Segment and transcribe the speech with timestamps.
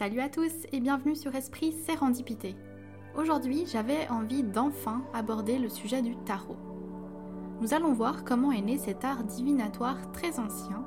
[0.00, 2.56] Salut à tous et bienvenue sur Esprit Sérendipité.
[3.18, 6.56] Aujourd'hui, j'avais envie d'enfin aborder le sujet du tarot.
[7.60, 10.82] Nous allons voir comment est né cet art divinatoire très ancien,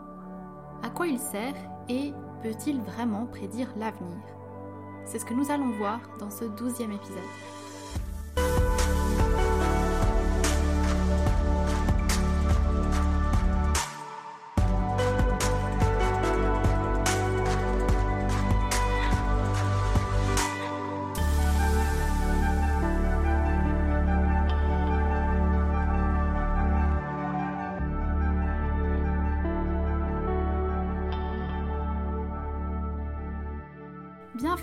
[0.82, 1.54] à quoi il sert
[1.90, 4.18] et peut-il vraiment prédire l'avenir.
[5.06, 7.20] C'est ce que nous allons voir dans ce douzième épisode.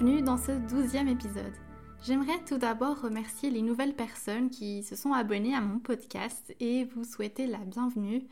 [0.01, 1.53] Bienvenue dans ce douzième épisode.
[2.03, 6.85] J'aimerais tout d'abord remercier les nouvelles personnes qui se sont abonnées à mon podcast et
[6.87, 8.23] vous souhaiter la bienvenue.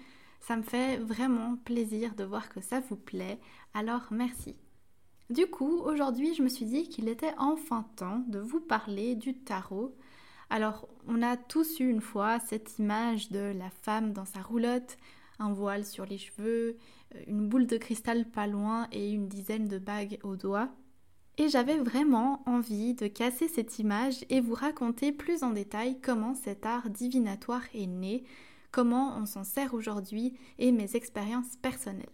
[0.40, 3.38] Ça me fait vraiment plaisir de voir que ça vous plaît,
[3.74, 4.56] alors merci.
[5.28, 9.34] Du coup, aujourd'hui, je me suis dit qu'il était enfin temps de vous parler du
[9.34, 9.94] tarot.
[10.48, 14.96] Alors, on a tous eu une fois cette image de la femme dans sa roulotte,
[15.38, 16.78] un voile sur les cheveux,
[17.26, 20.70] une boule de cristal pas loin et une dizaine de bagues aux doigts.
[21.40, 26.34] Et j'avais vraiment envie de casser cette image et vous raconter plus en détail comment
[26.34, 28.24] cet art divinatoire est né,
[28.72, 32.08] comment on s'en sert aujourd'hui et mes expériences personnelles.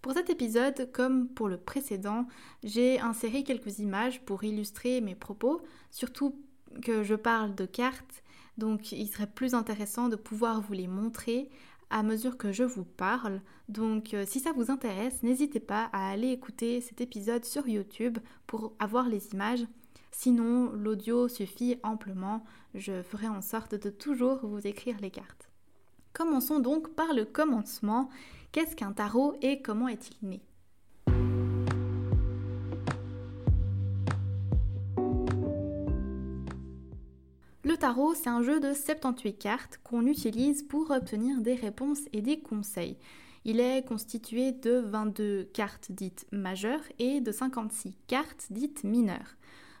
[0.00, 2.26] Pour cet épisode, comme pour le précédent,
[2.62, 6.34] j'ai inséré quelques images pour illustrer mes propos, surtout
[6.82, 8.22] que je parle de cartes,
[8.56, 11.50] donc il serait plus intéressant de pouvoir vous les montrer
[11.90, 13.40] à mesure que je vous parle.
[13.68, 18.18] Donc euh, si ça vous intéresse, n'hésitez pas à aller écouter cet épisode sur YouTube
[18.46, 19.66] pour avoir les images.
[20.10, 22.44] Sinon, l'audio suffit amplement.
[22.74, 25.50] Je ferai en sorte de toujours vous écrire les cartes.
[26.12, 28.08] Commençons donc par le commencement.
[28.52, 30.40] Qu'est-ce qu'un tarot et comment est-il né?
[37.64, 42.20] Le tarot, c'est un jeu de 78 cartes qu'on utilise pour obtenir des réponses et
[42.20, 42.98] des conseils.
[43.46, 49.36] Il est constitué de 22 cartes dites majeures et de 56 cartes dites mineures.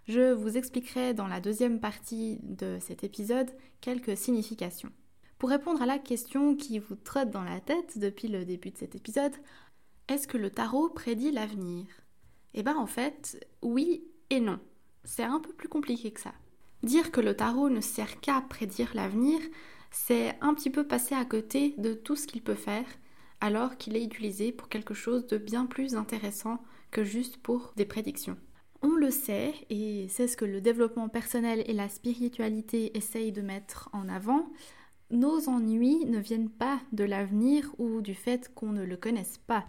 [0.08, 3.50] Je vous expliquerai dans la deuxième partie de cet épisode
[3.82, 4.90] quelques significations.
[5.36, 8.78] Pour répondre à la question qui vous trotte dans la tête depuis le début de
[8.78, 9.34] cet épisode,
[10.08, 11.84] est-ce que le tarot prédit l'avenir?
[12.54, 14.58] Eh bien en fait, oui et non.
[15.04, 16.32] C'est un peu plus compliqué que ça.
[16.84, 19.40] Dire que le tarot ne sert qu'à prédire l'avenir,
[19.90, 22.84] c'est un petit peu passer à côté de tout ce qu'il peut faire,
[23.40, 27.86] alors qu'il est utilisé pour quelque chose de bien plus intéressant que juste pour des
[27.86, 28.36] prédictions.
[28.82, 33.40] On le sait, et c'est ce que le développement personnel et la spiritualité essayent de
[33.40, 34.52] mettre en avant,
[35.10, 39.64] nos ennuis ne viennent pas de l'avenir ou du fait qu'on ne le connaisse pas.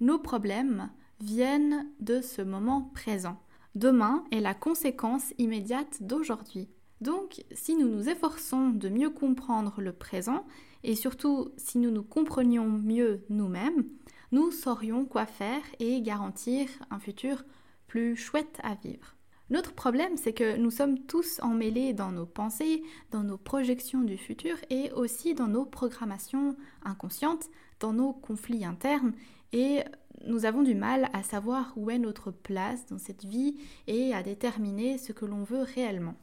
[0.00, 3.40] Nos problèmes viennent de ce moment présent.
[3.74, 6.68] Demain est la conséquence immédiate d'aujourd'hui.
[7.00, 10.46] Donc, si nous nous efforçons de mieux comprendre le présent,
[10.84, 13.84] et surtout si nous nous comprenions mieux nous-mêmes,
[14.30, 17.44] nous saurions quoi faire et garantir un futur
[17.86, 19.16] plus chouette à vivre.
[19.50, 24.16] Notre problème, c'est que nous sommes tous emmêlés dans nos pensées, dans nos projections du
[24.16, 27.50] futur et aussi dans nos programmations inconscientes,
[27.80, 29.12] dans nos conflits internes
[29.52, 29.80] et
[30.26, 33.56] nous avons du mal à savoir où est notre place dans cette vie
[33.86, 36.14] et à déterminer ce que l'on veut réellement.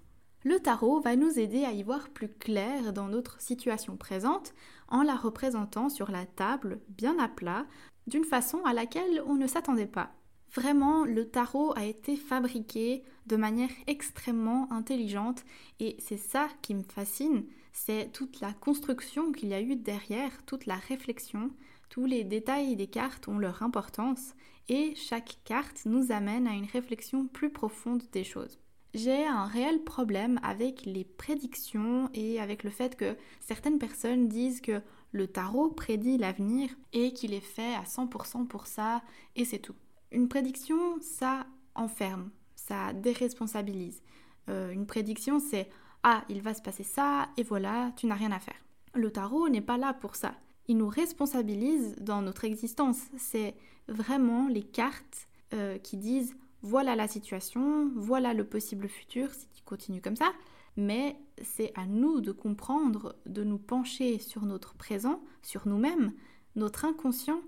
[0.43, 4.53] Le tarot va nous aider à y voir plus clair dans notre situation présente
[4.87, 7.65] en la représentant sur la table, bien à plat,
[8.07, 10.13] d'une façon à laquelle on ne s'attendait pas.
[10.53, 15.43] Vraiment, le tarot a été fabriqué de manière extrêmement intelligente
[15.79, 20.43] et c'est ça qui me fascine, c'est toute la construction qu'il y a eu derrière,
[20.45, 21.51] toute la réflexion,
[21.89, 24.35] tous les détails des cartes ont leur importance
[24.67, 28.59] et chaque carte nous amène à une réflexion plus profonde des choses.
[28.93, 34.61] J'ai un réel problème avec les prédictions et avec le fait que certaines personnes disent
[34.61, 39.01] que le tarot prédit l'avenir et qu'il est fait à 100% pour ça
[39.35, 39.75] et c'est tout.
[40.11, 41.45] Une prédiction, ça
[41.75, 44.01] enferme, ça déresponsabilise.
[44.49, 45.69] Euh, une prédiction, c'est
[46.03, 48.63] ah, il va se passer ça et voilà, tu n'as rien à faire.
[48.93, 50.33] Le tarot n'est pas là pour ça
[50.69, 52.99] il nous responsabilise dans notre existence.
[53.17, 53.55] C'est
[53.87, 59.63] vraiment les cartes euh, qui disent voilà la situation, voilà le possible futur si tu
[59.63, 60.31] continues comme ça,
[60.77, 66.13] mais c'est à nous de comprendre, de nous pencher sur notre présent, sur nous-mêmes,
[66.55, 67.41] notre inconscient,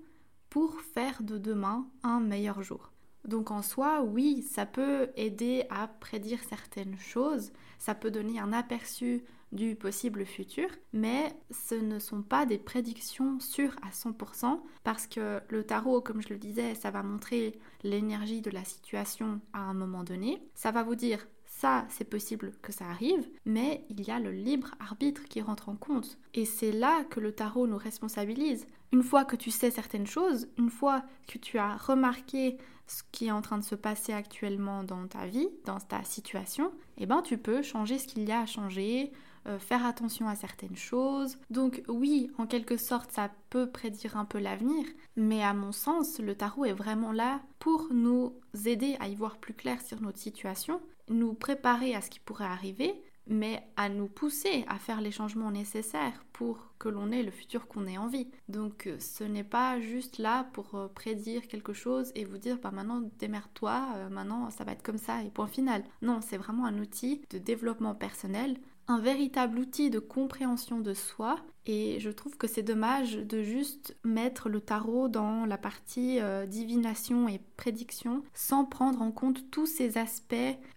[0.50, 2.92] pour faire de demain un meilleur jour.
[3.24, 8.52] Donc en soi, oui, ça peut aider à prédire certaines choses, ça peut donner un
[8.52, 15.06] aperçu du possible futur, mais ce ne sont pas des prédictions sûres à 100% parce
[15.06, 19.60] que le tarot, comme je le disais, ça va montrer l'énergie de la situation à
[19.60, 20.42] un moment donné.
[20.54, 24.32] Ça va vous dire ça, c'est possible que ça arrive, mais il y a le
[24.32, 26.18] libre arbitre qui rentre en compte.
[26.34, 28.66] Et c'est là que le tarot nous responsabilise.
[28.90, 32.56] Une fois que tu sais certaines choses, une fois que tu as remarqué
[32.92, 36.72] ce qui est en train de se passer actuellement dans ta vie, dans ta situation,
[36.98, 39.12] eh ben tu peux changer ce qu'il y a à changer,
[39.46, 41.38] euh, faire attention à certaines choses.
[41.50, 44.84] Donc oui, en quelque sorte, ça peut prédire un peu l'avenir,
[45.16, 48.34] mais à mon sens, le tarot est vraiment là pour nous
[48.66, 52.44] aider à y voir plus clair sur notre situation nous préparer à ce qui pourrait
[52.44, 52.94] arriver,
[53.26, 57.68] mais à nous pousser à faire les changements nécessaires pour que l'on ait le futur
[57.68, 58.28] qu'on ait envie.
[58.48, 62.58] Donc euh, ce n'est pas juste là pour euh, prédire quelque chose et vous dire
[62.58, 65.84] bah maintenant démerde-toi, euh, maintenant ça va être comme ça et point final.
[66.02, 68.56] Non, c'est vraiment un outil de développement personnel
[68.88, 73.96] un véritable outil de compréhension de soi et je trouve que c'est dommage de juste
[74.02, 79.66] mettre le tarot dans la partie euh, divination et prédiction sans prendre en compte tous
[79.66, 80.34] ces aspects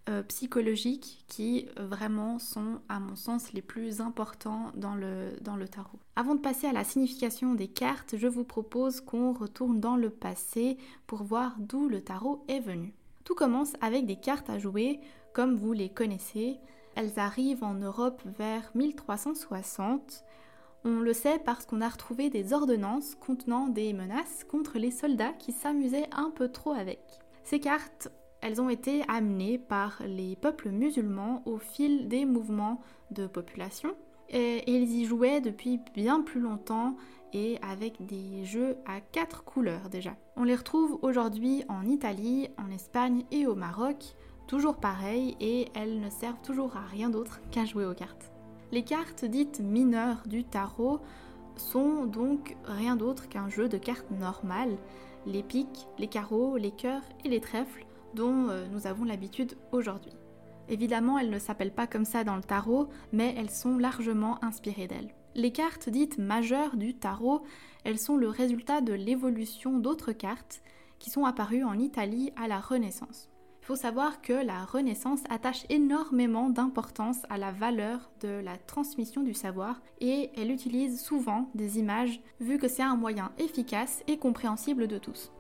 [0.09, 5.55] euh, psychologiques qui euh, vraiment sont à mon sens les plus importants dans le, dans
[5.55, 5.99] le tarot.
[6.15, 10.11] Avant de passer à la signification des cartes, je vous propose qu'on retourne dans le
[10.11, 10.77] passé
[11.07, 12.93] pour voir d'où le tarot est venu.
[13.23, 14.99] Tout commence avec des cartes à jouer
[15.33, 16.59] comme vous les connaissez.
[16.95, 20.23] Elles arrivent en Europe vers 1360.
[20.85, 25.33] On le sait parce qu'on a retrouvé des ordonnances contenant des menaces contre les soldats
[25.33, 27.01] qui s'amusaient un peu trop avec.
[27.43, 28.09] Ces cartes,
[28.41, 32.81] elles ont été amenées par les peuples musulmans au fil des mouvements
[33.11, 33.95] de population
[34.29, 36.95] et ils y jouaient depuis bien plus longtemps
[37.33, 40.15] et avec des jeux à quatre couleurs déjà.
[40.37, 44.15] On les retrouve aujourd'hui en Italie, en Espagne et au Maroc,
[44.47, 48.31] toujours pareil et elles ne servent toujours à rien d'autre qu'à jouer aux cartes.
[48.71, 50.99] Les cartes dites mineures du tarot
[51.57, 54.77] sont donc rien d'autre qu'un jeu de cartes normal,
[55.25, 60.13] les piques, les carreaux, les cœurs et les trèfles dont euh, nous avons l'habitude aujourd'hui.
[60.67, 64.87] Évidemment, elles ne s'appellent pas comme ça dans le tarot, mais elles sont largement inspirées
[64.87, 65.13] d'elles.
[65.35, 67.43] Les cartes dites majeures du tarot,
[67.83, 70.61] elles sont le résultat de l'évolution d'autres cartes
[70.97, 73.29] qui sont apparues en Italie à la Renaissance.
[73.65, 79.23] Il faut savoir que la Renaissance attache énormément d'importance à la valeur de la transmission
[79.23, 84.19] du savoir et elle utilise souvent des images vu que c'est un moyen efficace et
[84.19, 85.31] compréhensible de tous.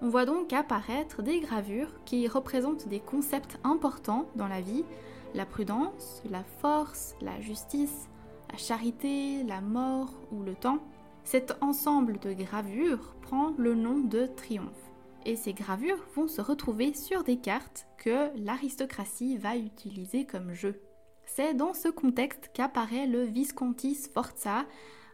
[0.00, 4.86] On voit donc apparaître des gravures qui représentent des concepts importants dans la vie,
[5.34, 8.08] la prudence, la force, la justice,
[8.50, 10.78] la charité, la mort ou le temps.
[11.24, 14.85] Cet ensemble de gravures prend le nom de triomphe
[15.26, 20.80] et ces gravures vont se retrouver sur des cartes que l'aristocratie va utiliser comme jeu.
[21.26, 24.64] C'est dans ce contexte qu'apparaît le Visconti Sforza,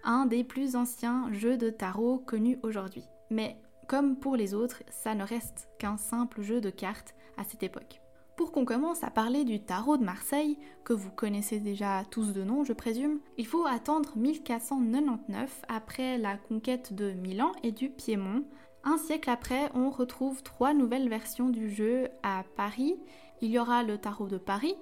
[0.05, 3.05] un des plus anciens jeux de tarot connus aujourd'hui.
[3.31, 3.57] Mais
[3.89, 8.03] comme pour les autres, ça ne reste qu'un simple jeu de cartes à cette époque.
[8.37, 12.43] Pour qu'on commence à parler du tarot de Marseille, que vous connaissez déjà tous de
[12.43, 18.45] nom je présume, il faut attendre 1499 après la conquête de Milan et du Piémont,
[18.85, 22.97] un siècle après, on retrouve trois nouvelles versions du jeu à Paris.
[23.41, 24.77] Il y aura le tarot de Paris,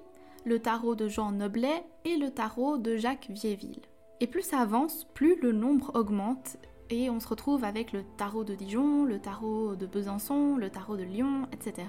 [0.45, 3.81] le tarot de Jean Noblet et le tarot de Jacques Vieilleville.
[4.19, 6.57] Et plus ça avance, plus le nombre augmente
[6.91, 10.97] et on se retrouve avec le tarot de Dijon, le tarot de Besançon, le tarot
[10.97, 11.87] de Lyon, etc.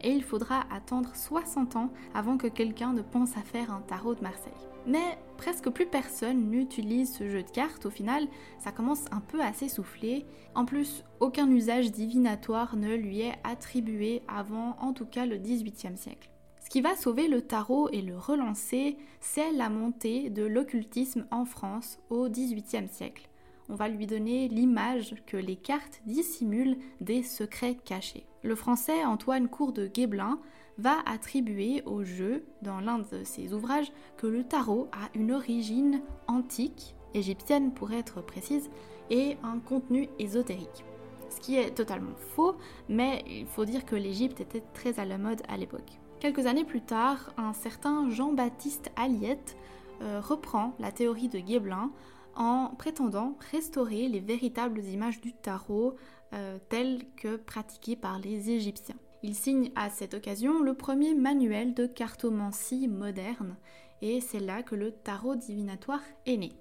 [0.00, 4.14] Et il faudra attendre 60 ans avant que quelqu'un ne pense à faire un tarot
[4.14, 4.52] de Marseille.
[4.86, 8.28] Mais presque plus personne n'utilise ce jeu de cartes au final,
[8.58, 10.24] ça commence un peu à s'essouffler.
[10.54, 15.96] En plus, aucun usage divinatoire ne lui est attribué avant en tout cas le XVIIIe
[15.96, 16.30] siècle.
[16.60, 21.44] Ce qui va sauver le tarot et le relancer, c'est la montée de l'occultisme en
[21.44, 23.27] France au XVIIIe siècle.
[23.70, 28.24] On va lui donner l'image que les cartes dissimulent des secrets cachés.
[28.42, 30.38] Le français Antoine Cour de Guéblin
[30.78, 36.00] va attribuer au jeu, dans l'un de ses ouvrages, que le tarot a une origine
[36.28, 38.70] antique, égyptienne pour être précise,
[39.10, 40.84] et un contenu ésotérique.
[41.28, 42.56] Ce qui est totalement faux,
[42.88, 45.98] mais il faut dire que l'Égypte était très à la mode à l'époque.
[46.20, 49.56] Quelques années plus tard, un certain Jean-Baptiste Aliette
[50.00, 51.90] euh, reprend la théorie de Guéblin
[52.38, 55.96] en prétendant restaurer les véritables images du tarot
[56.32, 58.96] euh, telles que pratiquées par les Égyptiens.
[59.22, 63.56] Il signe à cette occasion le premier manuel de cartomancie moderne,
[64.00, 66.52] et c'est là que le tarot divinatoire est né.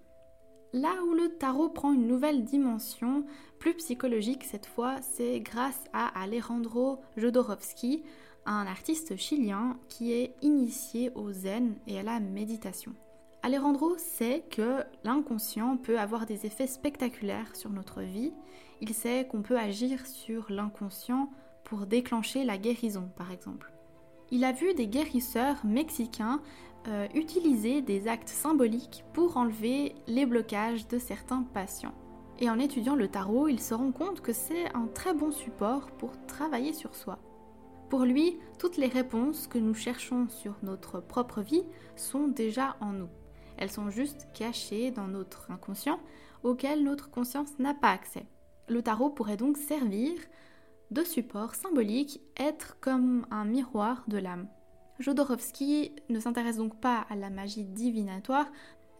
[0.73, 3.23] Là où le tarot prend une nouvelle dimension,
[3.59, 8.03] plus psychologique cette fois, c'est grâce à Alejandro Jodorowsky,
[8.47, 12.93] un artiste chilien qui est initié au zen et à la méditation.
[13.43, 18.33] Alejandro sait que l'inconscient peut avoir des effets spectaculaires sur notre vie.
[18.81, 21.29] Il sait qu'on peut agir sur l'inconscient
[21.63, 23.71] pour déclencher la guérison, par exemple.
[24.31, 26.41] Il a vu des guérisseurs mexicains
[26.87, 31.93] euh, utiliser des actes symboliques pour enlever les blocages de certains patients.
[32.39, 35.91] Et en étudiant le tarot, il se rend compte que c'est un très bon support
[35.91, 37.19] pour travailler sur soi.
[37.89, 41.63] Pour lui, toutes les réponses que nous cherchons sur notre propre vie
[41.95, 43.09] sont déjà en nous.
[43.57, 45.99] Elles sont juste cachées dans notre inconscient
[46.43, 48.25] auquel notre conscience n'a pas accès.
[48.69, 50.13] Le tarot pourrait donc servir
[50.91, 54.47] de support symbolique, être comme un miroir de l'âme.
[54.99, 58.47] Jodorowsky ne s'intéresse donc pas à la magie divinatoire,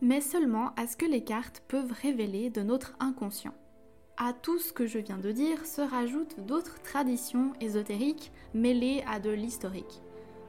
[0.02, 3.54] mais seulement à ce que les cartes peuvent révéler de notre inconscient.
[4.18, 9.20] À tout ce que je viens de dire se rajoutent d'autres traditions ésotériques mêlées à
[9.20, 10.02] de l'historique.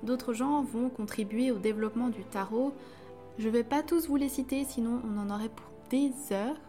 [0.02, 2.72] D'autres gens vont contribuer au développement du tarot.
[3.38, 6.60] Je ne vais pas tous vous les citer, sinon on en aurait pour des heures,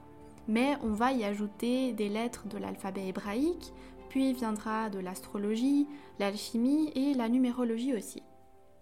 [0.47, 3.73] mais on va y ajouter des lettres de l'alphabet hébraïque,
[4.09, 5.87] puis viendra de l'astrologie,
[6.19, 8.21] l'alchimie et la numérologie aussi.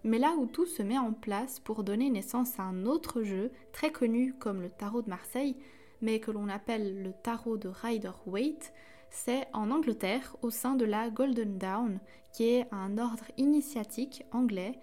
[0.04, 3.52] Mais là où tout se met en place pour donner naissance à un autre jeu
[3.72, 5.56] très connu comme le tarot de Marseille,
[6.02, 8.74] mais que l'on appelle le tarot de Rider-Waite,
[9.10, 12.00] c'est en Angleterre au sein de la Golden Dawn,
[12.34, 14.78] qui est un ordre initiatique anglais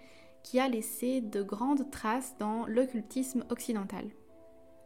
[0.46, 4.04] qui a laissé de grandes traces dans l'occultisme occidental.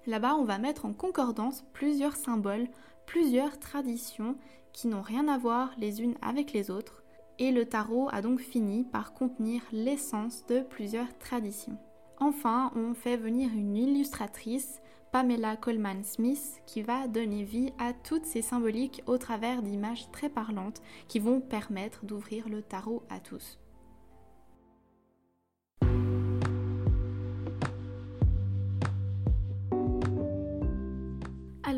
[0.07, 2.67] Là-bas, on va mettre en concordance plusieurs symboles,
[3.05, 4.37] plusieurs traditions
[4.73, 7.03] qui n'ont rien à voir les unes avec les autres,
[7.39, 11.77] et le tarot a donc fini par contenir l'essence de plusieurs traditions.
[12.21, 14.81] Enfin, on fait venir une illustratrice,
[15.13, 20.31] Pamela Coleman Smith, qui va donner vie à toutes ces symboliques au travers d'images très
[20.31, 23.59] parlantes qui vont permettre d'ouvrir le tarot à tous.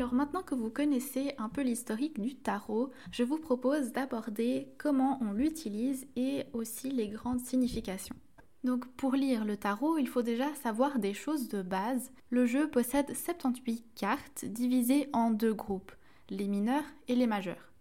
[0.03, 5.17] Alors maintenant que vous connaissez un peu l'historique du tarot, je vous propose d'aborder comment
[5.21, 8.17] on l'utilise et aussi les grandes significations.
[8.65, 12.11] Donc pour lire le tarot, il faut déjà savoir des choses de base.
[12.31, 15.93] Le jeu possède 78 cartes divisées en deux groupes,
[16.29, 17.71] les mineurs et les majeurs.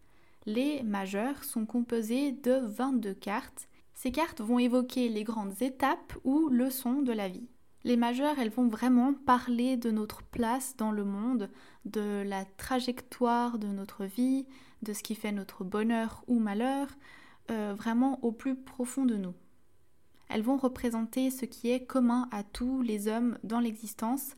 [0.47, 3.67] Les majeurs sont composés de 22 cartes.
[3.95, 7.49] Ces cartes vont évoquer les grandes étapes ou leçons de la vie.
[7.85, 11.51] Les majeures, elles vont vraiment parler de notre place dans le monde,
[11.85, 14.47] de la trajectoire de notre vie,
[14.83, 16.89] de ce qui fait notre bonheur ou malheur,
[17.51, 19.35] euh, vraiment au plus profond de nous.
[20.29, 24.35] Elles vont représenter ce qui est commun à tous les hommes dans l'existence,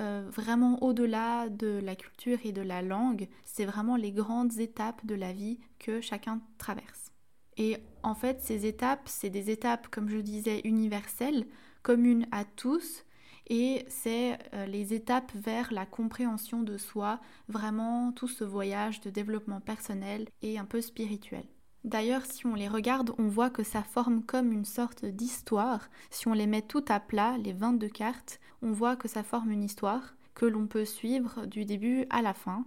[0.00, 3.28] euh, vraiment au-delà de la culture et de la langue.
[3.44, 7.12] C'est vraiment les grandes étapes de la vie que chacun traverse.
[7.56, 11.46] Et en fait, ces étapes, c'est des étapes, comme je disais, universelles
[11.82, 13.04] commune à tous
[13.50, 19.10] et c'est euh, les étapes vers la compréhension de soi, vraiment tout ce voyage de
[19.10, 21.44] développement personnel et un peu spirituel.
[21.82, 25.88] D'ailleurs, si on les regarde, on voit que ça forme comme une sorte d'histoire.
[26.10, 29.50] Si on les met tout à plat, les 22 cartes, on voit que ça forme
[29.50, 32.64] une histoire que l'on peut suivre du début à la fin.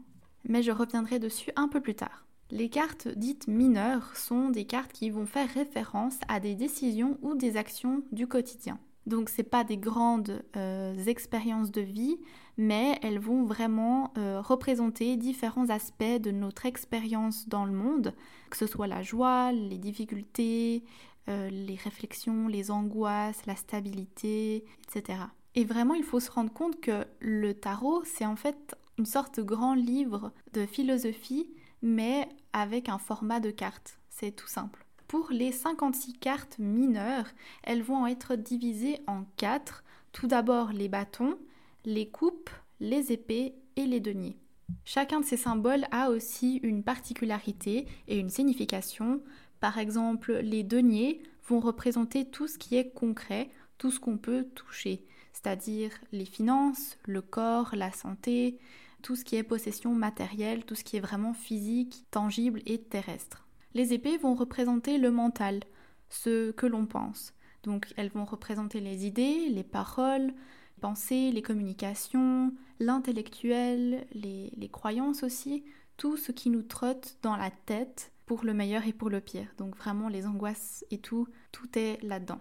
[0.49, 2.25] Mais je reviendrai dessus un peu plus tard.
[2.51, 7.35] Les cartes dites mineures sont des cartes qui vont faire référence à des décisions ou
[7.35, 8.79] des actions du quotidien.
[9.05, 12.17] Donc ce pas des grandes euh, expériences de vie,
[12.57, 18.13] mais elles vont vraiment euh, représenter différents aspects de notre expérience dans le monde,
[18.49, 20.83] que ce soit la joie, les difficultés,
[21.29, 25.19] euh, les réflexions, les angoisses, la stabilité, etc.
[25.55, 29.37] Et vraiment, il faut se rendre compte que le tarot, c'est en fait une sorte
[29.39, 31.49] de grand livre de philosophie,
[31.81, 33.99] mais avec un format de carte.
[34.09, 34.85] C'est tout simple.
[35.13, 37.27] Pour les 56 cartes mineures,
[37.61, 39.83] elles vont être divisées en quatre.
[40.11, 41.37] Tout d'abord les bâtons,
[41.85, 44.39] les coupes, les épées et les deniers.
[44.85, 49.21] Chacun de ces symboles a aussi une particularité et une signification.
[49.59, 54.47] Par exemple, les deniers vont représenter tout ce qui est concret, tout ce qu'on peut
[54.55, 58.57] toucher, c'est-à-dire les finances, le corps, la santé,
[59.03, 63.42] tout ce qui est possession matérielle, tout ce qui est vraiment physique, tangible et terrestre.
[63.73, 65.61] Les épées vont représenter le mental,
[66.09, 67.33] ce que l'on pense.
[67.63, 74.69] Donc elles vont représenter les idées, les paroles, les pensées, les communications, l'intellectuel, les, les
[74.69, 75.63] croyances aussi,
[75.97, 79.47] tout ce qui nous trotte dans la tête pour le meilleur et pour le pire.
[79.57, 82.39] Donc vraiment les angoisses et tout, tout est là-dedans.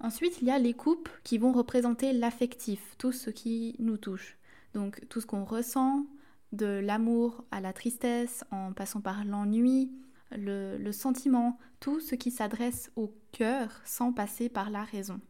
[0.00, 4.36] Ensuite, il y a les coupes qui vont représenter l'affectif, tout ce qui nous touche.
[4.74, 6.04] Donc tout ce qu'on ressent,
[6.52, 9.90] de l'amour à la tristesse, en passant par l'ennui,
[10.36, 15.20] le, sentiment, tout ce qui s'adresse au cœur sans passer par la raison.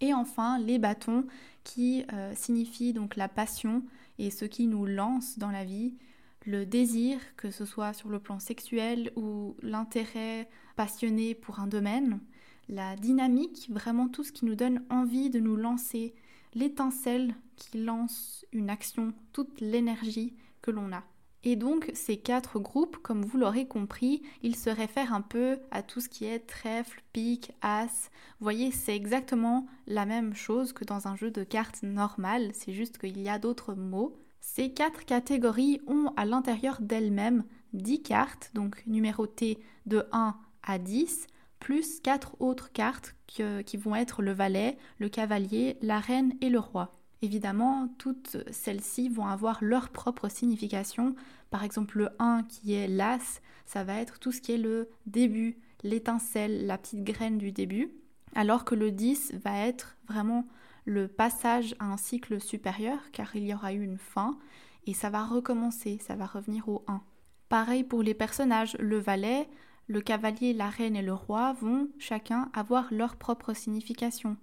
[0.00, 1.26] Et enfin, les bâtons
[1.62, 3.82] qui euh, signifient donc la passion
[4.18, 5.94] et ce qui nous lance dans la vie,
[6.46, 12.20] le désir, que ce soit sur le plan sexuel ou l'intérêt passionné pour un domaine,
[12.68, 16.14] la dynamique, vraiment tout ce qui nous donne envie de nous lancer,
[16.54, 21.04] l'étincelle qui lance une action, toute l'énergie que l'on a.
[21.46, 25.82] Et donc ces quatre groupes, comme vous l'aurez compris, ils se réfèrent un peu à
[25.82, 28.10] tout ce qui est trèfle, pique, as.
[28.40, 32.72] Vous voyez, c'est exactement la même chose que dans un jeu de cartes normal, c'est
[32.72, 34.16] juste qu'il y a d'autres mots.
[34.40, 41.26] Ces quatre catégories ont à l'intérieur d'elles-mêmes 10 cartes, donc numérotées de 1 à 10,
[41.60, 46.58] plus quatre autres cartes qui vont être le valet, le cavalier, la reine et le
[46.58, 46.94] roi.
[47.24, 51.14] Évidemment, toutes celles-ci vont avoir leur propre signification.
[51.50, 54.90] Par exemple, le 1 qui est l'as, ça va être tout ce qui est le
[55.06, 57.94] début, l'étincelle, la petite graine du début,
[58.34, 60.44] alors que le 10 va être vraiment
[60.84, 64.36] le passage à un cycle supérieur, car il y aura eu une fin,
[64.86, 67.00] et ça va recommencer, ça va revenir au 1.
[67.48, 69.48] Pareil pour les personnages, le valet,
[69.86, 74.36] le cavalier, la reine et le roi vont chacun avoir leur propre signification.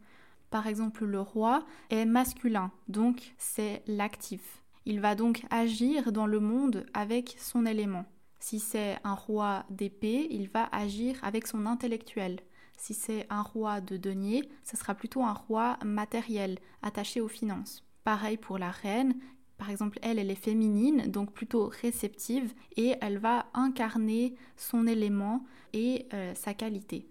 [0.52, 4.62] Par exemple, le roi est masculin, donc c'est l'actif.
[4.86, 8.06] Il va donc agir dans le monde avec son élément.
[8.40, 12.40] Si c'est un roi d'épée, il va agir avec son intellectuel.
[12.78, 17.86] Si c'est un roi de denier, ce sera plutôt un roi matériel, attaché aux finances.
[18.04, 19.16] Pareil pour la reine,
[19.60, 25.46] par exemple, elle, elle est féminine, donc plutôt réceptive, et elle va incarner son élément
[25.74, 27.11] et euh, sa qualité.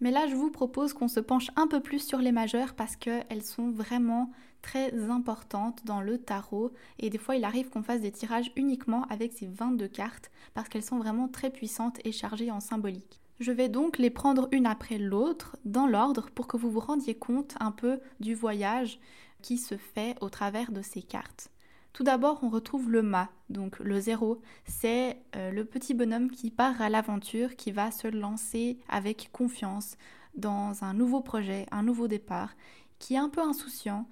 [0.00, 2.96] Mais là, je vous propose qu'on se penche un peu plus sur les majeures parce
[2.96, 4.30] qu'elles sont vraiment
[4.62, 9.04] très importantes dans le tarot et des fois il arrive qu'on fasse des tirages uniquement
[9.08, 13.20] avec ces 22 cartes parce qu'elles sont vraiment très puissantes et chargées en symbolique.
[13.40, 17.14] Je vais donc les prendre une après l'autre dans l'ordre pour que vous vous rendiez
[17.14, 19.00] compte un peu du voyage
[19.40, 21.50] qui se fait au travers de ces cartes.
[21.92, 24.40] Tout d'abord, on retrouve le mât, donc le zéro.
[24.64, 29.96] C'est euh, le petit bonhomme qui part à l'aventure, qui va se lancer avec confiance
[30.34, 32.54] dans un nouveau projet, un nouveau départ,
[32.98, 34.06] qui est un peu insouciant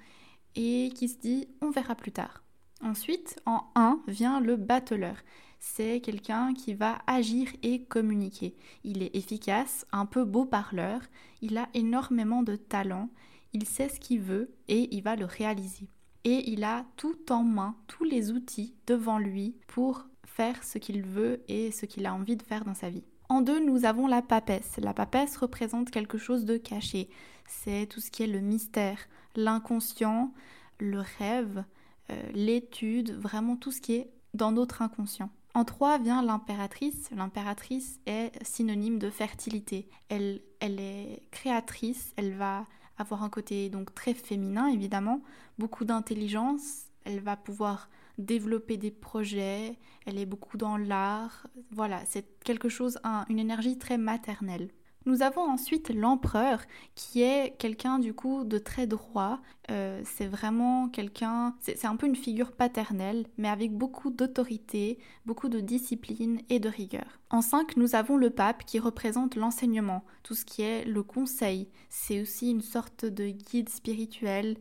[0.57, 2.43] et qui se dit on verra plus tard.
[2.83, 5.17] Ensuite, en 1 vient le battleur.
[5.61, 8.55] C'est quelqu'un qui va agir et communiquer.
[8.85, 11.01] Il est efficace, un peu beau parleur,
[11.43, 13.09] il a énormément de talent,
[13.53, 15.89] il sait ce qu'il veut et il va le réaliser
[16.29, 21.03] et il a tout en main, tous les outils devant lui pour faire ce qu'il
[21.03, 23.05] veut et ce qu'il a envie de faire dans sa vie.
[23.31, 24.77] En deux, nous avons la papesse.
[24.77, 27.09] La papesse représente quelque chose de caché.
[27.47, 28.99] C'est tout ce qui est le mystère,
[29.37, 30.35] l'inconscient,
[30.79, 31.65] le rêve,
[32.11, 35.31] euh, l'étude, vraiment tout ce qui est dans notre inconscient.
[35.55, 37.09] En trois vient l'impératrice.
[37.11, 39.89] L'impératrice est synonyme de fertilité.
[40.11, 42.67] Elle, elle est créatrice, elle va
[42.99, 45.23] avoir un côté donc très féminin évidemment,
[45.59, 52.27] beaucoup d'intelligence, elle va pouvoir développer des projets, elle est beaucoup dans l'art, voilà, c'est
[52.41, 54.71] quelque chose, une énergie très maternelle.
[55.09, 56.61] Nous avons ensuite l'empereur
[56.95, 59.41] qui est quelqu'un du coup de très droit.
[59.71, 65.49] Euh, c'est vraiment quelqu'un, c'est un peu une figure paternelle, mais avec beaucoup d'autorité, beaucoup
[65.49, 67.21] de discipline et de rigueur.
[67.31, 71.71] En 5, nous avons le pape qui représente l'enseignement, tout ce qui est le conseil.
[71.89, 74.59] C'est aussi une sorte de guide spirituel.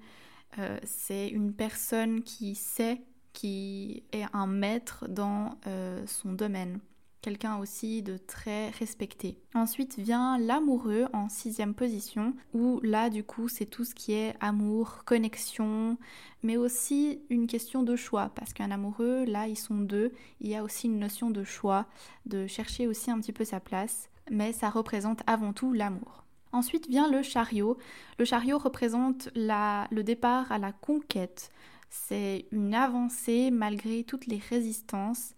[0.59, 3.01] Euh, c'est une personne qui sait,
[3.33, 6.79] qui est un maître dans euh, son domaine
[7.21, 9.39] quelqu'un aussi de très respecté.
[9.53, 14.35] Ensuite vient l'amoureux en sixième position, où là du coup c'est tout ce qui est
[14.39, 15.97] amour, connexion,
[16.43, 20.55] mais aussi une question de choix, parce qu'un amoureux, là ils sont deux, il y
[20.55, 21.87] a aussi une notion de choix,
[22.25, 26.23] de chercher aussi un petit peu sa place, mais ça représente avant tout l'amour.
[26.53, 27.77] Ensuite vient le chariot.
[28.19, 31.51] Le chariot représente le départ à la conquête.
[31.89, 35.33] C'est une avancée malgré toutes les résistances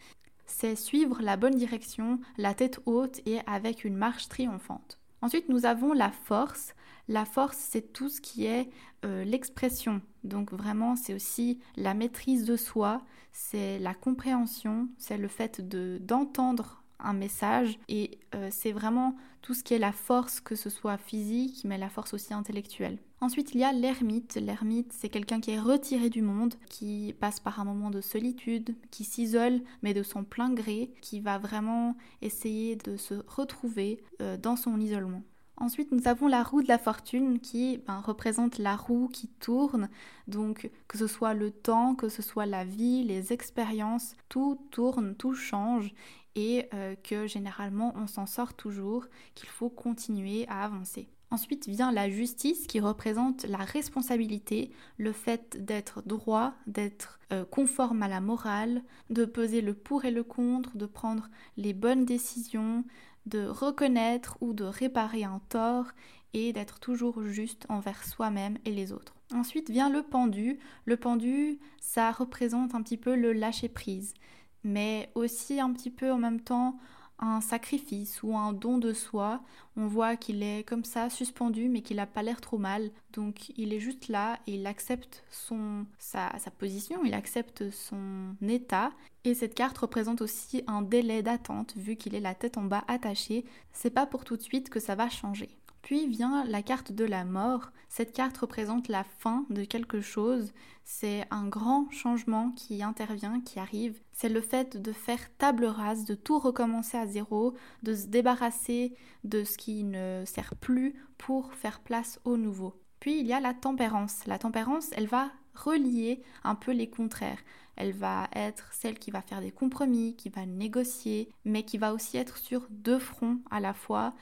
[0.50, 5.00] c'est suivre la bonne direction, la tête haute et avec une marche triomphante.
[5.22, 6.74] Ensuite, nous avons la force.
[7.08, 8.70] La force, c'est tout ce qui est
[9.06, 10.02] euh, l'expression.
[10.24, 15.98] Donc vraiment, c'est aussi la maîtrise de soi, c'est la compréhension, c'est le fait de
[16.02, 20.70] d'entendre un message et euh, c'est vraiment tout ce qui est la force, que ce
[20.70, 23.00] soit physique, mais la force aussi intellectuelle.
[23.22, 24.36] Ensuite, il y a l'ermite.
[24.36, 28.76] L'ermite, c'est quelqu'un qui est retiré du monde, qui passe par un moment de solitude,
[28.92, 34.38] qui s'isole, mais de son plein gré, qui va vraiment essayer de se retrouver euh,
[34.38, 35.22] dans son isolement.
[35.58, 39.90] Ensuite, nous avons la roue de la fortune qui ben, représente la roue qui tourne.
[40.30, 45.16] Donc, que ce soit le temps, que ce soit la vie, les expériences, tout tourne,
[45.16, 45.94] tout change
[46.36, 49.06] et euh, que généralement on s'en sort toujours,
[49.36, 51.10] qu'il faut continuer à avancer.
[51.32, 58.02] Ensuite vient la justice qui représente la responsabilité, le fait d'être droit, d'être euh, conforme
[58.02, 62.84] à la morale, de peser le pour et le contre, de prendre les bonnes décisions,
[63.28, 65.86] de reconnaître ou de réparer un tort
[66.34, 69.16] et d'être toujours juste envers soi-même et les autres.
[69.32, 70.58] Ensuite vient le pendu.
[70.86, 74.16] Le pendu, ça représente un petit peu le lâcher-prise,
[74.64, 76.80] mais aussi un petit peu en même temps
[77.20, 79.42] un sacrifice ou un don de soi.
[79.76, 82.92] On voit qu'il est comme ça suspendu mais qu'il n'a pas l'air trop mal.
[83.14, 88.36] Donc il est juste là et il accepte son, sa, sa position, il accepte son
[88.48, 88.92] état.
[89.26, 92.84] Et cette carte représente aussi un délai d'attente vu qu'il est la tête en bas
[92.88, 93.46] attachée.
[93.74, 95.59] C'est pas pour tout de suite que ça va changer.
[95.82, 97.72] Puis vient la carte de la mort.
[97.88, 100.52] Cette carte représente la fin de quelque chose.
[100.84, 104.00] C'est un grand changement qui intervient, qui arrive.
[104.12, 108.96] C'est le fait de faire table rase, de tout recommencer à zéro, de se débarrasser
[109.24, 112.76] de ce qui ne sert plus pour faire place au nouveau.
[113.00, 114.26] Puis il y a la tempérance.
[114.28, 117.40] La tempérance, elle va relier un peu les contraires.
[117.76, 121.94] Elle va être celle qui va faire des compromis, qui va négocier, mais qui va
[121.94, 124.14] aussi être sur deux fronts à la fois,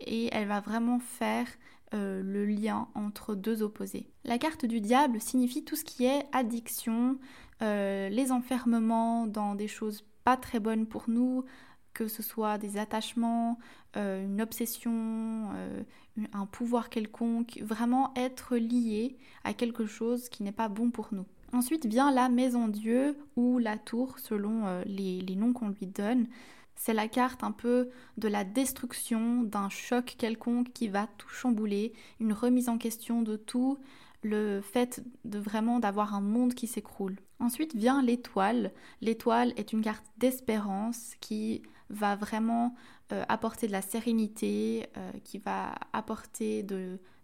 [0.00, 1.46] et elle va vraiment faire
[1.94, 4.08] euh, le lien entre deux opposés.
[4.24, 7.18] La carte du diable signifie tout ce qui est addiction,
[7.62, 11.44] euh, les enfermements dans des choses pas très bonnes pour nous,
[11.92, 13.58] que ce soit des attachements,
[13.96, 15.50] euh, une obsession,
[16.32, 21.26] un pouvoir quelconque, vraiment être lié à quelque chose qui n'est pas bon pour nous.
[21.52, 26.26] Ensuite vient la maison Dieu ou la tour selon les noms qu'on lui donne.
[26.76, 31.92] C'est la carte un peu de la destruction, d'un choc quelconque qui va tout chambouler,
[32.20, 33.78] une remise en question de tout,
[34.22, 37.16] le fait de vraiment d'avoir un monde qui s'écroule.
[37.38, 38.72] Ensuite vient l'étoile.
[39.00, 42.74] L'étoile est une carte d'espérance qui va vraiment
[43.12, 46.62] euh, apporter de la sérénité, euh, qui va apporter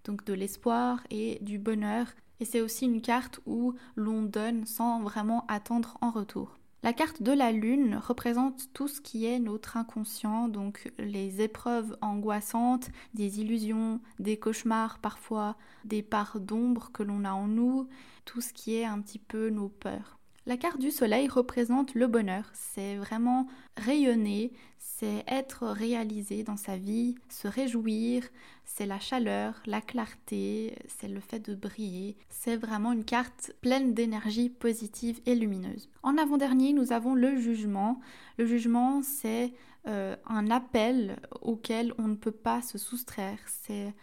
[0.04, 2.06] donc de l'espoir et du bonheur.
[2.38, 6.59] Et c'est aussi une carte où l'on donne sans vraiment attendre en retour.
[6.82, 11.94] La carte de la lune représente tout ce qui est notre inconscient, donc les épreuves
[12.00, 17.86] angoissantes, des illusions, des cauchemars parfois, des parts d'ombre que l'on a en nous,
[18.24, 20.19] tout ce qui est un petit peu nos peurs.
[20.50, 26.76] La carte du soleil représente le bonheur, c'est vraiment rayonner, c'est être réalisé dans sa
[26.76, 28.24] vie, se réjouir,
[28.64, 33.94] c'est la chaleur, la clarté, c'est le fait de briller, c'est vraiment une carte pleine
[33.94, 35.88] d'énergie positive et lumineuse.
[36.02, 38.00] En avant-dernier, nous avons le jugement.
[38.36, 39.52] Le jugement, c'est
[39.86, 43.94] euh, un appel auquel on ne peut pas se soustraire, c'est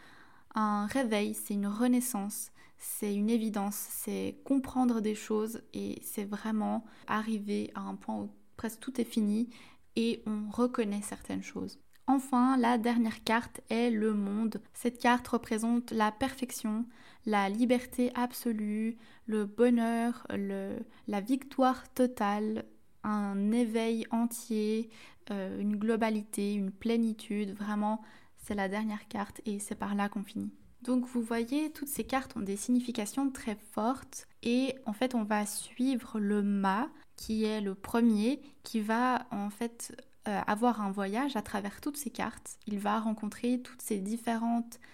[0.56, 6.86] un réveil, c'est une renaissance c'est une évidence, c'est comprendre des choses et c'est vraiment
[7.08, 9.50] arriver à un point où presque tout est fini
[9.96, 11.80] et on reconnaît certaines choses.
[12.08, 14.62] Enfin, la dernière carte est le monde.
[14.74, 16.86] Cette carte représente la perfection,
[17.26, 22.66] la liberté absolue, le bonheur, la victoire totale,
[23.04, 24.90] un éveil entier,
[25.32, 27.54] euh, une globalité, une plénitude.
[27.56, 28.02] Vraiment,
[28.38, 30.52] c'est la dernière carte et c'est par là qu'on finit.
[30.82, 35.24] Donc vous voyez, toutes ces cartes ont des significations très fortes et en fait on
[35.24, 39.96] va suivre le mât qui est le premier qui va en fait
[40.28, 42.58] euh, avoir un voyage à travers toutes ces cartes.
[42.68, 44.04] Il va rencontrer toutes ces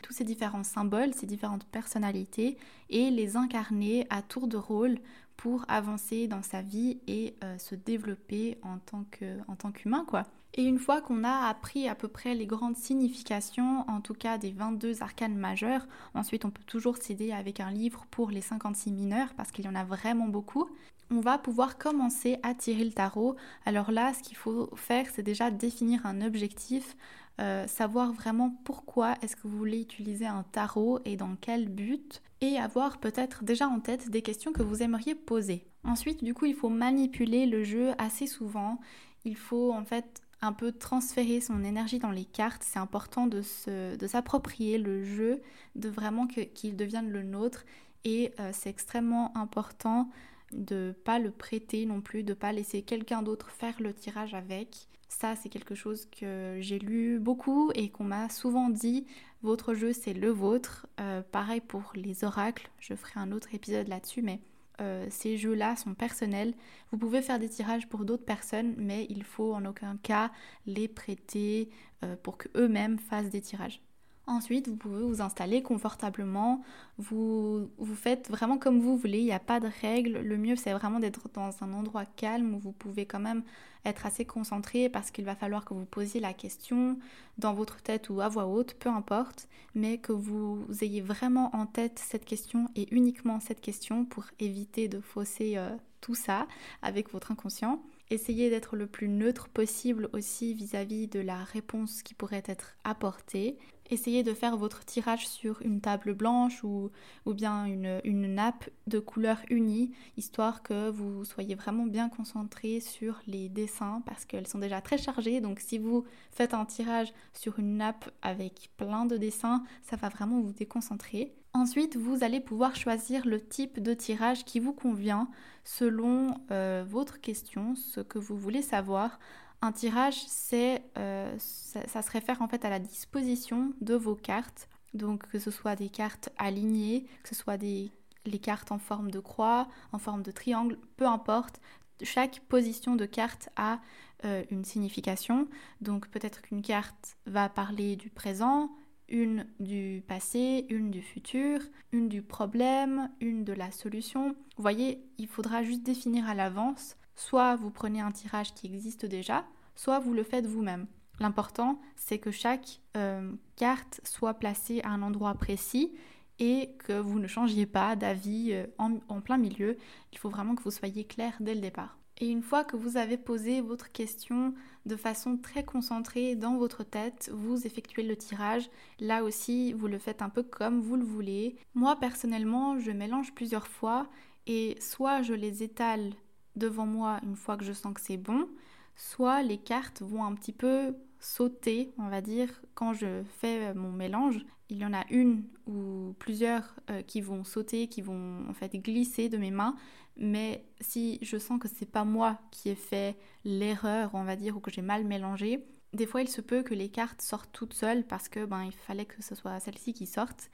[0.02, 2.58] tous ces différents symboles, ces différentes personnalités
[2.90, 5.00] et les incarner à tour de rôle
[5.36, 10.28] pour avancer dans sa vie et euh, se développer en tant qu'humain quoi.
[10.56, 14.38] Et une fois qu'on a appris à peu près les grandes significations, en tout cas
[14.38, 18.92] des 22 arcanes majeures, ensuite on peut toujours s'aider avec un livre pour les 56
[18.92, 20.70] mineurs parce qu'il y en a vraiment beaucoup,
[21.10, 23.36] on va pouvoir commencer à tirer le tarot.
[23.66, 26.96] Alors là, ce qu'il faut faire, c'est déjà définir un objectif,
[27.42, 32.22] euh, savoir vraiment pourquoi est-ce que vous voulez utiliser un tarot et dans quel but,
[32.42, 35.66] et avoir peut-être déjà en tête des questions que vous aimeriez poser.
[35.84, 38.80] Ensuite, du coup, il faut manipuler le jeu assez souvent.
[39.26, 42.64] Il faut en fait un peu transférer son énergie dans les cartes.
[42.64, 45.42] C'est important de, s'approprier le jeu,
[45.76, 47.66] de vraiment qu'il devienne le nôtre.
[48.04, 50.10] Et euh, c'est extrêmement important
[50.52, 54.88] de pas le prêter non plus, de pas laisser quelqu'un d'autre faire le tirage avec.
[55.08, 59.06] Ça, c'est quelque chose que j'ai lu beaucoup et qu'on m'a souvent dit.
[59.42, 60.88] Votre jeu, c'est le vôtre.
[61.00, 62.70] Euh, pareil pour les oracles.
[62.80, 64.42] Je ferai un autre épisode là-dessus, mais
[64.82, 66.54] euh, ces jeux-là sont personnels.
[66.92, 70.32] Vous pouvez faire des tirages pour d'autres personnes, mais il faut en aucun cas
[70.66, 71.70] les prêter
[72.04, 73.82] euh, pour qu'eux-mêmes fassent des tirages.
[74.26, 76.64] Ensuite, vous pouvez vous installer confortablement.
[76.98, 79.20] Vous, vous faites vraiment comme vous voulez.
[79.20, 80.20] Il n'y a pas de règles.
[80.20, 83.44] Le mieux, c'est vraiment d'être dans un endroit calme où vous pouvez quand même
[83.86, 86.98] être assez concentré parce qu'il va falloir que vous posiez la question
[87.38, 91.66] dans votre tête ou à voix haute, peu importe, mais que vous ayez vraiment en
[91.66, 96.48] tête cette question et uniquement cette question pour éviter de fausser euh, tout ça
[96.82, 97.84] avec votre inconscient.
[98.10, 103.58] Essayez d'être le plus neutre possible aussi vis-à-vis de la réponse qui pourrait être apportée.
[103.90, 106.92] Essayez de faire votre tirage sur une table blanche ou,
[107.26, 113.20] bien une, une, nappe de couleur unie, histoire que vous soyez vraiment bien concentré sur
[113.28, 115.42] les dessins parce qu'elles sont déjà très chargées.
[115.42, 120.10] Donc si vous faites un tirage sur une nappe avec plein de dessins, ça va
[120.10, 121.36] vraiment vous déconcentrer.
[121.56, 125.30] Ensuite, vous allez pouvoir choisir le type de tirage qui vous convient
[125.64, 129.20] selon euh, votre question, ce que vous voulez savoir.
[129.64, 134.68] Un tirage, c'est, euh, ça, se réfère en fait à la disposition de vos cartes.
[134.94, 137.90] Donc que ce soit des cartes alignées, que ce soit des,
[138.26, 141.62] les cartes en forme de croix, en forme de triangle, peu importe.
[142.02, 143.80] Chaque position de carte a
[144.26, 145.48] euh, une signification.
[145.80, 148.70] Donc peut-être qu'une carte va parler du présent,
[149.08, 151.62] une du passé, une du futur,
[151.94, 154.36] une du problème, une de la solution.
[154.58, 156.98] Vous voyez, il faudra juste définir à l'avance.
[157.16, 159.46] Soit vous prenez un tirage qui existe déjà,
[159.76, 160.88] soit vous le faites vous-même.
[161.20, 165.94] L'important, c'est que chaque euh, carte soit placée à un endroit précis
[166.40, 169.78] et que vous ne changiez pas d'avis euh, en plein milieu.
[170.12, 171.98] Il faut vraiment que vous soyez clair dès le départ.
[172.20, 174.54] Et une fois que vous avez posé votre question
[174.86, 178.70] de façon très concentrée dans votre tête, vous effectuez le tirage.
[179.00, 181.56] Là aussi, vous le faites un peu comme vous le voulez.
[181.74, 184.08] Moi, personnellement, je mélange plusieurs fois
[184.46, 186.12] et soit je les étale
[186.56, 188.48] devant moi une fois que je sens que c'est bon,
[188.96, 193.92] soit les cartes vont un petit peu sauter, on va dire, quand je fais mon
[193.92, 194.46] mélange.
[194.70, 198.76] Il y en a une ou plusieurs euh, qui vont sauter, qui vont en fait
[198.78, 199.76] glisser de mes mains,
[200.18, 204.58] mais si je sens que c'est pas moi qui ai fait l'erreur, on va dire,
[204.58, 207.74] ou que j'ai mal mélangé, des fois il se peut que les cartes sortent toutes
[207.74, 210.50] seules parce que ben il fallait que ce soit celle-ci qui sorte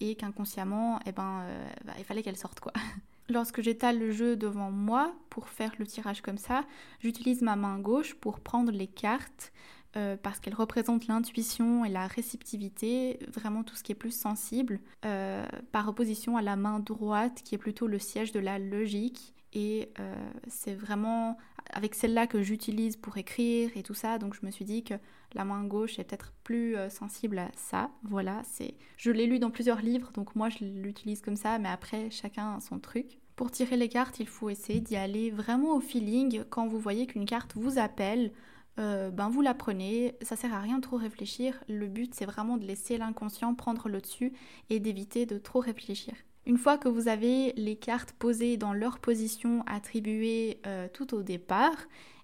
[0.00, 2.72] et qu'inconsciemment, eh ben, euh, bah, il fallait qu'elle sorte quoi.
[3.30, 6.64] Lorsque j'étale le jeu devant moi pour faire le tirage comme ça,
[7.00, 9.52] j'utilise ma main gauche pour prendre les cartes
[9.96, 14.80] euh, parce qu'elle représente l'intuition et la réceptivité, vraiment tout ce qui est plus sensible,
[15.04, 19.33] euh, par opposition à la main droite qui est plutôt le siège de la logique.
[19.54, 20.14] Et euh,
[20.48, 21.38] c'est vraiment
[21.72, 24.94] avec celle-là que j'utilise pour écrire et tout ça, donc je me suis dit que
[25.32, 27.90] la main gauche est peut-être plus sensible à ça.
[28.02, 28.74] Voilà, c'est.
[28.96, 32.60] Je l'ai lu dans plusieurs livres, donc moi je l'utilise comme ça, mais après chacun
[32.60, 33.18] son truc.
[33.36, 37.06] Pour tirer les cartes, il faut essayer d'y aller vraiment au feeling quand vous voyez
[37.06, 38.32] qu'une carte vous appelle
[38.78, 42.24] euh, ben vous la prenez, ça sert à rien de trop réfléchir, le but c'est
[42.24, 44.32] vraiment de laisser l'inconscient prendre le dessus
[44.68, 46.14] et d'éviter de trop réfléchir.
[46.46, 51.22] Une fois que vous avez les cartes posées dans leur position attribuée euh, tout au
[51.22, 51.76] départ,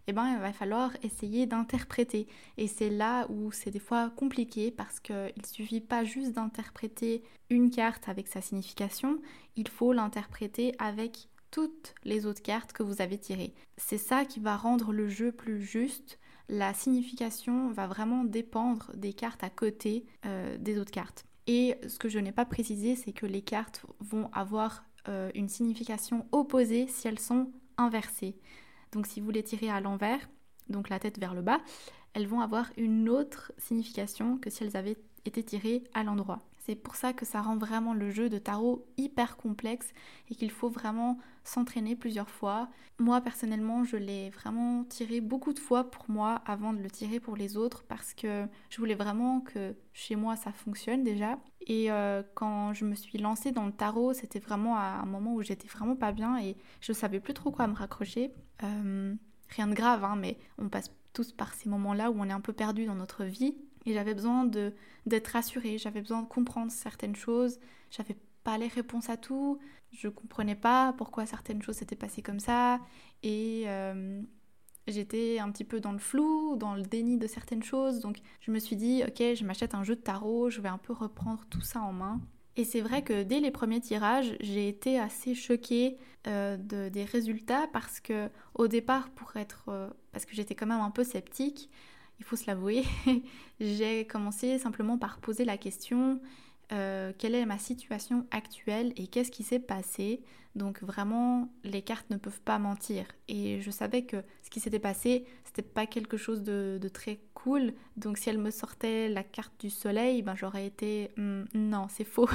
[0.06, 2.26] eh ben, il va falloir essayer d'interpréter.
[2.56, 7.22] Et c'est là où c'est des fois compliqué parce qu'il ne suffit pas juste d'interpréter
[7.48, 9.20] une carte avec sa signification,
[9.56, 13.54] il faut l'interpréter avec toutes les autres cartes que vous avez tirées.
[13.76, 16.18] C'est ça qui va rendre le jeu plus juste
[16.50, 21.24] la signification va vraiment dépendre des cartes à côté euh, des autres cartes.
[21.46, 25.48] Et ce que je n'ai pas précisé, c'est que les cartes vont avoir euh, une
[25.48, 28.36] signification opposée si elles sont inversées.
[28.92, 30.28] Donc si vous les tirez à l'envers,
[30.68, 31.60] donc la tête vers le bas,
[32.14, 36.42] elles vont avoir une autre signification que si elles avaient été tirées à l'endroit.
[36.60, 39.92] C'est pour ça que ça rend vraiment le jeu de tarot hyper complexe
[40.30, 42.68] et qu'il faut vraiment s'entraîner plusieurs fois.
[42.98, 47.18] Moi personnellement, je l'ai vraiment tiré beaucoup de fois pour moi avant de le tirer
[47.18, 51.38] pour les autres parce que je voulais vraiment que chez moi ça fonctionne déjà.
[51.66, 55.34] Et euh, quand je me suis lancée dans le tarot, c'était vraiment à un moment
[55.34, 58.32] où j'étais vraiment pas bien et je savais plus trop quoi me raccrocher.
[58.62, 59.14] Euh,
[59.48, 62.40] rien de grave, hein, mais on passe tous par ces moments-là où on est un
[62.40, 64.74] peu perdu dans notre vie et j'avais besoin de
[65.06, 67.58] d'être rassurée, j'avais besoin de comprendre certaines choses,
[67.90, 69.58] j'avais pas les réponses à tout,
[69.92, 72.80] je comprenais pas pourquoi certaines choses s'étaient passées comme ça.
[73.22, 74.20] Et euh,
[74.86, 78.00] j'étais un petit peu dans le flou, dans le déni de certaines choses.
[78.00, 80.78] Donc je me suis dit OK, je m'achète un jeu de tarot, je vais un
[80.78, 82.20] peu reprendre tout ça en main.
[82.56, 87.66] Et c'est vrai que dès les premiers tirages, j'ai été assez choquée euh, des résultats
[87.72, 91.70] parce que au départ, pour être, euh, parce que j'étais quand même un peu sceptique,
[92.20, 92.84] il faut se l'avouer,
[93.60, 96.20] j'ai commencé simplement par poser la question
[96.72, 100.22] euh, quelle est ma situation actuelle et qu'est-ce qui s'est passé?
[100.54, 103.06] Donc vraiment, les cartes ne peuvent pas mentir.
[103.28, 107.72] Et je savais que ce qui s'était passé, c'était pas quelque chose de, très cool.
[107.96, 112.04] Donc si elle me sortait la carte du soleil, ben j'aurais été hmm, non, c'est
[112.04, 112.28] faux.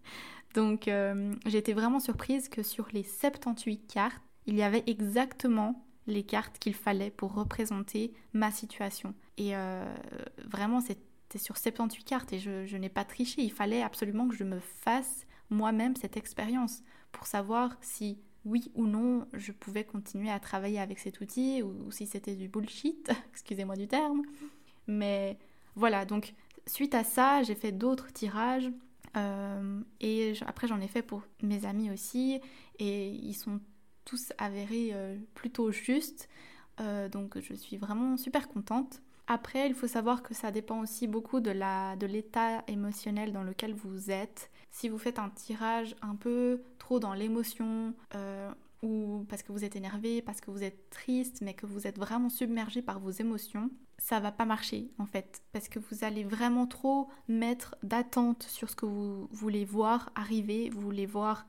[0.54, 5.84] Donc euh, j'ai été vraiment surprise que sur les 78 cartes, il y avait exactement
[6.06, 9.14] les cartes qu'il fallait pour représenter ma situation.
[9.38, 9.94] Et euh,
[10.44, 13.42] vraiment, c'était sur 78 cartes et je, n'ai pas triché.
[13.42, 18.86] Il fallait absolument que je me fasse moi-même cette expérience pour savoir si oui ou
[18.86, 23.76] non je pouvais continuer à travailler avec cet outil ou, si c'était du bullshit, excusez-moi
[23.76, 24.22] du terme.
[24.86, 25.38] Mais
[25.74, 26.34] voilà, donc
[26.66, 28.70] suite à ça, j'ai fait d'autres tirages.
[29.14, 32.40] Euh, et après j'en ai fait pour mes amis aussi
[32.78, 33.60] et ils sont
[34.06, 36.28] tous avérés euh, plutôt justes.
[37.12, 39.02] Donc je suis vraiment super contente.
[39.26, 43.74] Après, il faut savoir que ça dépend aussi beaucoup de l'état de émotionnel dans lequel
[43.74, 44.50] vous êtes.
[44.70, 48.50] Si vous faites un tirage un peu trop dans l'émotion, euh,
[48.82, 51.98] ou parce que vous êtes énervé, parce que vous êtes triste, mais que vous êtes
[51.98, 56.24] vraiment submergé par vos émotions, ça va pas marcher en fait, parce que vous allez
[56.24, 61.46] vraiment trop mettre d'attente sur ce que vous voulez voir arriver, vous voulez voir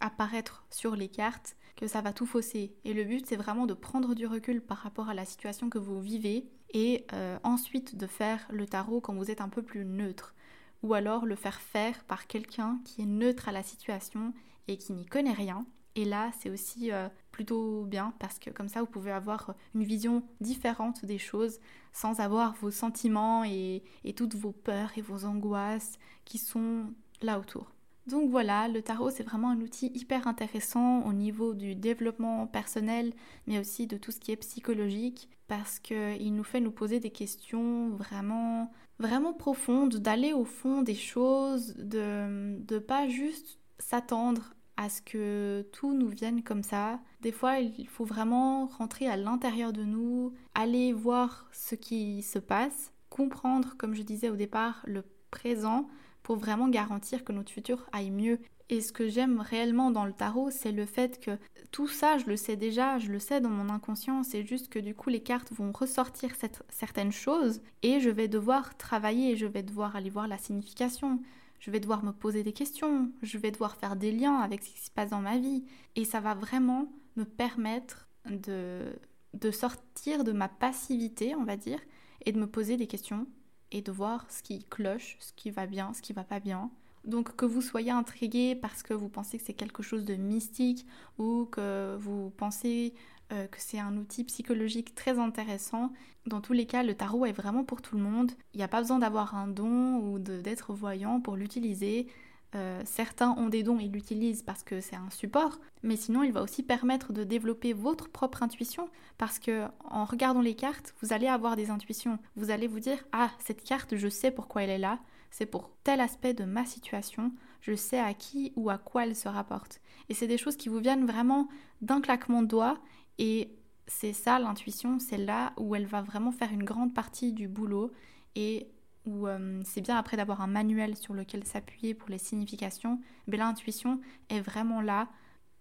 [0.00, 2.76] apparaître sur les cartes, que ça va tout fausser.
[2.84, 5.78] Et le but, c'est vraiment de prendre du recul par rapport à la situation que
[5.78, 9.84] vous vivez et euh, ensuite de faire le tarot quand vous êtes un peu plus
[9.84, 10.34] neutre.
[10.82, 14.32] Ou alors le faire faire par quelqu'un qui est neutre à la situation
[14.68, 15.64] et qui n'y connaît rien.
[15.94, 19.84] Et là, c'est aussi euh, plutôt bien parce que comme ça, vous pouvez avoir une
[19.84, 21.60] vision différente des choses
[21.92, 23.82] sans avoir vos sentiments et
[24.16, 26.86] toutes vos peurs et vos angoisses qui sont
[27.20, 27.71] là autour.
[28.06, 33.12] Donc voilà, le tarot c'est vraiment un outil hyper intéressant au niveau du développement personnel,
[33.46, 37.10] mais aussi de tout ce qui est psychologique, parce qu'il nous fait nous poser des
[37.10, 44.88] questions vraiment, vraiment profondes, d'aller au fond des choses, de ne pas juste s'attendre à
[44.88, 46.98] ce que tout nous vienne comme ça.
[47.20, 52.38] Des fois, il faut vraiment rentrer à l'intérieur de nous, aller voir ce qui se
[52.38, 55.86] passe, comprendre, comme je disais au départ, le présent
[56.22, 58.38] pour vraiment garantir que notre futur aille mieux.
[58.68, 61.38] Et ce que j'aime réellement dans le tarot, c'est le fait que
[61.72, 64.78] tout ça, je le sais déjà, je le sais dans mon inconscient, c'est juste que
[64.78, 66.30] du coup les cartes vont ressortir
[66.70, 71.20] certaines choses et je vais devoir travailler, je vais devoir aller voir la signification,
[71.60, 74.70] je vais devoir me poser des questions, je vais devoir faire des liens avec ce
[74.70, 78.98] qui se passe dans ma vie et ça va vraiment me permettre de,
[79.34, 81.80] de sortir de ma passivité, on va dire,
[82.24, 83.26] et de me poser des questions
[83.72, 86.70] et de voir ce qui cloche, ce qui va bien, ce qui va pas bien.
[87.04, 90.86] Donc que vous soyez intrigué parce que vous pensez que c'est quelque chose de mystique
[91.18, 92.94] ou que vous pensez
[93.32, 95.90] euh, que c'est un outil psychologique très intéressant,
[96.26, 98.30] dans tous les cas, le tarot est vraiment pour tout le monde.
[98.54, 102.06] Il n'y a pas besoin d'avoir un don ou d'être voyant pour l'utiliser.
[102.54, 106.32] Euh, certains ont des dons, ils l'utilisent parce que c'est un support, mais sinon il
[106.32, 111.14] va aussi permettre de développer votre propre intuition parce que en regardant les cartes, vous
[111.14, 112.18] allez avoir des intuitions.
[112.36, 114.98] Vous allez vous dire ah cette carte, je sais pourquoi elle est là,
[115.30, 119.16] c'est pour tel aspect de ma situation, je sais à qui ou à quoi elle
[119.16, 119.80] se rapporte.
[120.10, 121.48] Et c'est des choses qui vous viennent vraiment
[121.80, 122.78] d'un claquement de doigts
[123.16, 127.48] et c'est ça l'intuition, c'est là où elle va vraiment faire une grande partie du
[127.48, 127.92] boulot
[128.34, 128.68] et
[129.06, 133.36] où euh, c'est bien après d'avoir un manuel sur lequel s'appuyer pour les significations, mais
[133.36, 135.08] l'intuition est vraiment là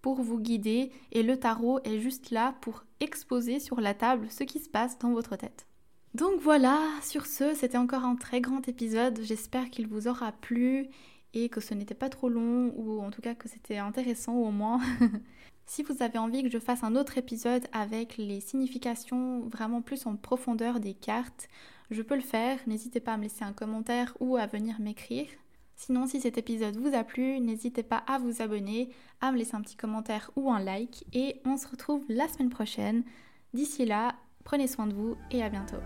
[0.02, 4.44] pour vous guider et le tarot est juste là pour exposer sur la table ce
[4.44, 5.68] qui se passe dans votre tête.
[6.14, 10.88] Donc voilà, sur ce, c'était encore un très grand épisode, j'espère qu'il vous aura plu
[11.34, 14.52] et que ce n'était pas trop long ou en tout cas que c'était intéressant au
[14.52, 14.82] moins.
[15.66, 20.06] si vous avez envie que je fasse un autre épisode avec les significations vraiment plus
[20.06, 21.48] en profondeur des cartes,
[21.92, 22.60] je peux le faire.
[22.68, 25.28] N'hésitez pas à me laisser un commentaire ou à venir m'écrire.
[25.76, 29.56] Sinon, si cet épisode vous a plu, n'hésitez pas à vous abonner, à me laisser
[29.56, 31.06] un petit commentaire ou un like.
[31.14, 33.04] Et on se retrouve la semaine prochaine.
[33.54, 35.82] D'ici là, prenez soin de vous et à bientôt.